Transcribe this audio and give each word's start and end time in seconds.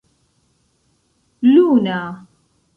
luna 1.51 2.01